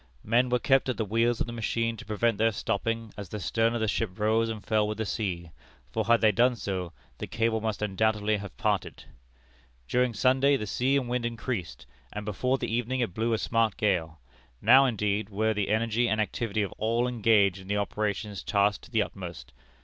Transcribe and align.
Men 0.23 0.49
were 0.49 0.57
kept 0.57 0.89
at 0.89 0.97
the 0.97 1.05
wheels 1.05 1.39
of 1.41 1.45
the 1.45 1.53
machine 1.53 1.95
to 1.97 2.05
prevent 2.07 2.39
their 2.39 2.51
stopping 2.51 3.13
as 3.17 3.29
the 3.29 3.39
stern 3.39 3.75
of 3.75 3.81
the 3.81 3.87
ship 3.87 4.17
rose 4.17 4.49
and 4.49 4.65
fell 4.65 4.87
with 4.87 4.97
the 4.97 5.05
sea, 5.05 5.51
for, 5.91 6.05
had 6.05 6.21
they 6.21 6.31
done 6.31 6.55
so, 6.55 6.91
the 7.19 7.27
cable 7.27 7.61
must 7.61 7.83
undoubtedly 7.83 8.37
have 8.37 8.57
parted. 8.57 9.03
"During 9.87 10.15
Sunday 10.15 10.57
the 10.57 10.65
sea 10.65 10.97
and 10.97 11.07
wind 11.07 11.23
increased, 11.23 11.85
and 12.11 12.25
before 12.25 12.57
the 12.57 12.73
evening 12.73 13.01
it 13.01 13.13
blew 13.13 13.33
a 13.33 13.37
smart 13.37 13.77
gale. 13.77 14.19
Now, 14.59 14.87
indeed, 14.87 15.29
were 15.29 15.53
the 15.53 15.69
energy 15.69 16.09
and 16.09 16.19
activity 16.19 16.63
of 16.63 16.71
all 16.79 17.07
engaged 17.07 17.59
in 17.59 17.67
the 17.67 17.77
operation 17.77 18.33
tasked 18.43 18.85
to 18.85 18.89
the 18.89 19.03
utmost. 19.03 19.53